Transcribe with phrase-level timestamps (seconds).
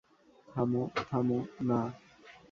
[0.47, 1.79] থামো, থামো, না।